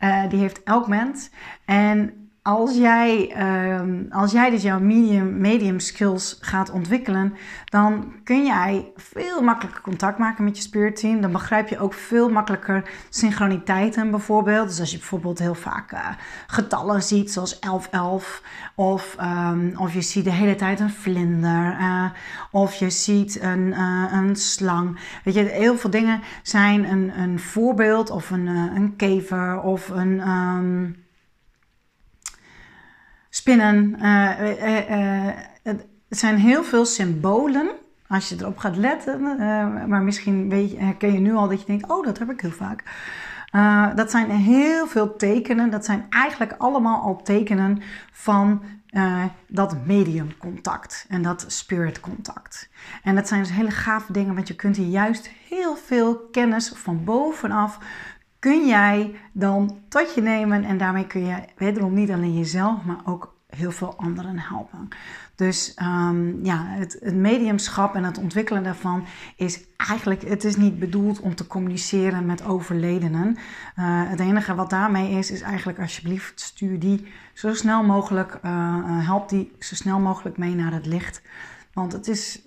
[0.00, 1.30] Uh, die heeft elk mens.
[1.64, 2.19] En
[2.50, 7.34] als jij, uh, als jij dus jouw medium, medium skills gaat ontwikkelen,
[7.64, 11.20] dan kun jij veel makkelijker contact maken met je spirit team.
[11.20, 14.68] Dan begrijp je ook veel makkelijker synchroniteiten bijvoorbeeld.
[14.68, 16.08] Dus als je bijvoorbeeld heel vaak uh,
[16.46, 18.42] getallen ziet, zoals 1111,
[18.74, 22.04] of, um, of je ziet de hele tijd een vlinder, uh,
[22.50, 24.98] of je ziet een, uh, een slang.
[25.24, 30.28] Weet je, heel veel dingen zijn een, een voorbeeld, of een, een kever, of een.
[30.28, 31.08] Um,
[33.30, 33.96] spinnen.
[34.02, 35.28] Uh,
[35.62, 37.70] het zijn heel veel symbolen.
[38.08, 39.22] Als je erop gaat letten,
[39.88, 42.40] maar misschien weet je, herken je nu al dat je denkt: oh, dat heb ik
[42.40, 42.82] heel vaak.
[43.96, 45.70] dat zijn heel veel tekenen.
[45.70, 52.68] Dat zijn eigenlijk allemaal al tekenen van uh, dat mediumcontact en dat spiritcontact.
[53.02, 56.72] En dat zijn dus hele gave dingen, want je kunt hier juist heel veel kennis
[56.74, 57.78] van bovenaf
[58.40, 63.00] kun jij dan tot je nemen en daarmee kun je wederom niet alleen jezelf, maar
[63.04, 64.88] ook heel veel anderen helpen.
[65.34, 69.04] Dus um, ja, het, het, mediumschap en het ontwikkelen daarvan
[69.36, 73.28] is eigenlijk, het is niet bedoeld om te communiceren met overledenen.
[73.28, 73.34] Uh,
[74.08, 78.50] het enige wat daarmee is, is eigenlijk alsjeblieft stuur die zo snel mogelijk, uh,
[79.06, 81.22] help die zo snel mogelijk mee naar het licht.
[81.72, 82.42] Want het is,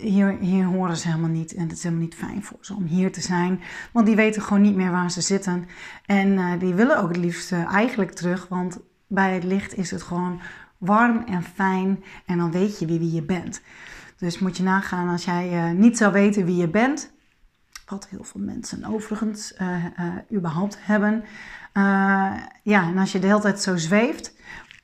[0.00, 2.84] hier, hier horen ze helemaal niet en het is helemaal niet fijn voor ze om
[2.84, 3.60] hier te zijn.
[3.92, 5.66] Want die weten gewoon niet meer waar ze zitten.
[6.06, 10.02] En uh, die willen ook het liefst eigenlijk terug, want bij het licht is het
[10.02, 10.40] gewoon
[10.78, 13.60] warm en fijn en dan weet je wie, wie je bent.
[14.18, 17.12] Dus moet je nagaan als jij niet zou weten wie je bent,
[17.86, 19.54] wat heel veel mensen overigens
[20.32, 21.24] überhaupt hebben.
[22.62, 24.34] ja, en als je de hele tijd zo zweeft,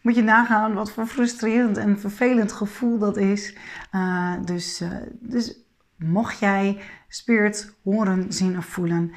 [0.02, 3.56] moet je nagaan wat voor frustrerend en vervelend gevoel dat is.
[3.94, 4.88] Uh, dus, uh,
[5.20, 5.56] dus
[5.96, 9.12] mocht jij spirit horen, zien of voelen,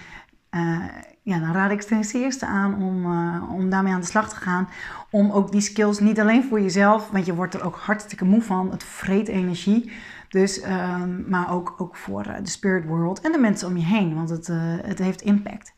[0.51, 0.85] uh,
[1.21, 3.05] ja, dan raad ik ten eerste aan om,
[3.49, 4.69] om daarmee aan de slag te gaan.
[5.11, 8.41] Om ook die skills niet alleen voor jezelf, want je wordt er ook hartstikke moe
[8.41, 8.71] van.
[8.71, 9.91] Het vreet energie.
[10.29, 14.15] Dus, ehm, maar ook, ook voor de spirit world en de mensen om je heen,
[14.15, 14.47] want het,
[14.81, 15.73] het heeft impact.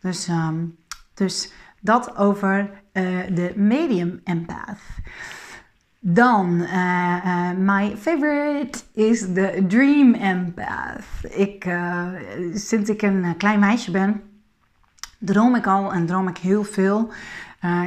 [0.00, 0.76] Dus, um,
[1.14, 4.80] dus dat over uh, de medium empath.
[6.00, 11.04] Dan, uh, uh, my favorite is de dream empath.
[11.28, 11.68] Ik,
[12.54, 14.22] sinds ik een klein meisje ben,
[15.18, 17.12] droom ik al en droom ik heel veel.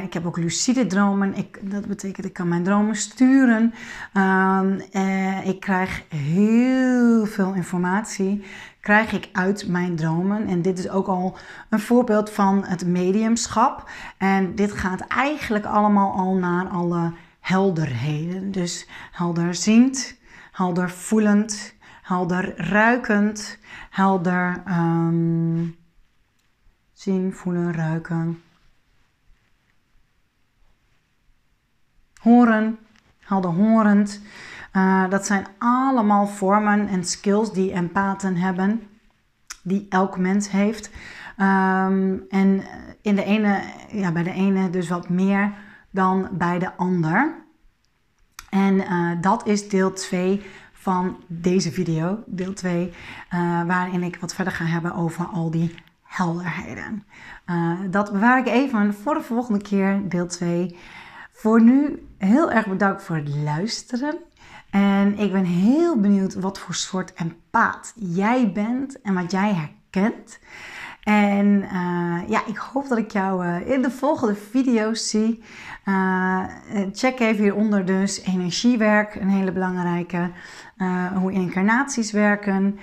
[0.02, 1.34] Ik heb ook lucide dromen.
[1.34, 3.74] Ik, dat betekent ik kan mijn dromen sturen.
[4.14, 8.44] Uh, ik krijg heel veel informatie
[8.82, 10.46] krijg ik uit mijn dromen.
[10.46, 11.36] En dit is ook al
[11.68, 13.90] een voorbeeld van het mediumschap.
[14.16, 18.50] En dit gaat eigenlijk allemaal al naar alle helderheden.
[18.50, 20.18] Dus helder ziend,
[20.52, 23.58] helder voelend, helder ruikend,
[23.90, 24.62] helder
[26.92, 28.42] zien, voelen, ruiken.
[32.20, 32.78] Horen,
[33.18, 34.20] helder horend.
[34.72, 38.82] Uh, dat zijn allemaal vormen en skills die empathen hebben,
[39.62, 40.90] die elk mens heeft.
[41.38, 42.62] Um, en
[43.02, 45.52] in de ene, ja, bij de ene dus wat meer
[45.90, 47.34] dan bij de ander.
[48.50, 50.42] En uh, dat is deel 2
[50.72, 52.92] van deze video, deel 2, uh,
[53.66, 57.04] waarin ik wat verder ga hebben over al die helderheden.
[57.90, 60.76] Dat bewaar ik even voor de volgende keer, deel 2.
[61.32, 64.18] Voor nu heel erg bedankt voor het luisteren.
[64.72, 70.38] En ik ben heel benieuwd wat voor soort empaat jij bent en wat jij herkent.
[71.02, 75.42] En uh, ja, ik hoop dat ik jou uh, in de volgende video's zie.
[75.84, 76.44] Uh,
[76.92, 80.30] check even hieronder dus energiewerk, een hele belangrijke.
[81.14, 82.78] hoe incarnaties werken.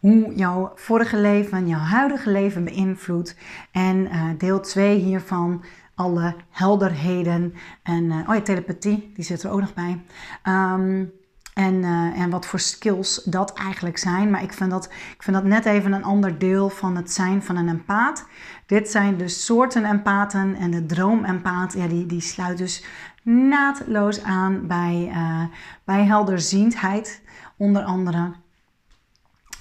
[0.00, 3.36] Hoe jouw vorige leven, jouw huidige leven beïnvloedt.
[3.72, 5.64] En deel 2 hiervan
[5.94, 7.54] alle helderheden.
[7.82, 10.02] En oh ja, telepathie, die zit er ook nog bij.
[10.44, 11.12] Um,
[11.54, 14.30] en, uh, en wat voor skills dat eigenlijk zijn.
[14.30, 17.42] Maar ik vind, dat, ik vind dat net even een ander deel van het zijn
[17.42, 18.26] van een empaat.
[18.66, 22.84] Dit zijn de soorten empaten en de droomempaat, ja, die, die sluit dus
[23.22, 25.44] naadloos aan bij, uh,
[25.84, 27.22] bij helderziendheid,
[27.56, 28.32] onder andere.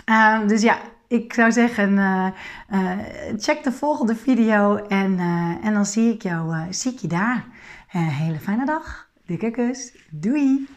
[0.06, 0.78] Uh, dus ja,
[1.08, 1.98] ik zou zeggen,
[3.38, 5.20] check de volgende video en,
[5.64, 7.46] en dan zie ik jou, zie ik je daar.
[7.88, 9.12] hele fijne dag.
[9.26, 9.94] Dikke kus.
[10.10, 10.68] Doei.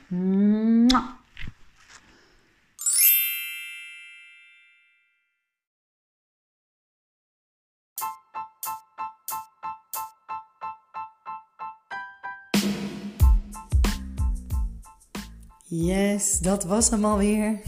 [15.69, 17.61] Yes, dat was hem alweer.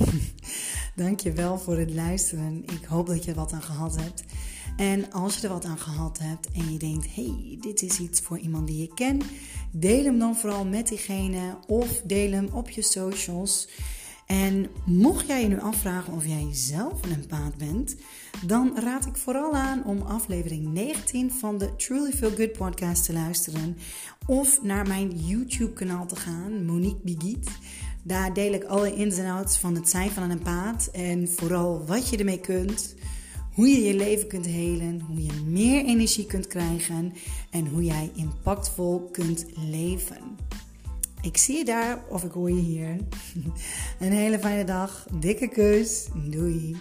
[0.97, 2.65] Dankjewel voor het luisteren.
[2.65, 4.25] Ik hoop dat je er wat aan gehad hebt.
[4.77, 8.21] En als je er wat aan gehad hebt en je denkt: hey, dit is iets
[8.21, 9.25] voor iemand die je kent,
[9.71, 13.69] deel hem dan vooral met diegene of deel hem op je socials.
[14.27, 17.97] En mocht jij je nu afvragen of jij zelf een empaat bent,
[18.47, 23.13] dan raad ik vooral aan om aflevering 19 van de Truly Feel Good podcast te
[23.13, 23.77] luisteren.
[24.27, 27.49] Of naar mijn YouTube kanaal te gaan, Monique Bigiet.
[28.09, 31.87] Daar deel ik alle ins en outs van het zijn van een empaat en vooral
[31.87, 32.95] wat je ermee kunt.
[33.55, 37.13] Hoe je je leven kunt helen, hoe je meer energie kunt krijgen
[37.51, 40.37] en hoe jij impactvol kunt leven.
[41.21, 42.97] Ik zie je daar of ik hoor je hier.
[44.01, 45.07] Een hele fijne dag.
[45.21, 46.09] Dikke kus.
[46.31, 46.77] Doei.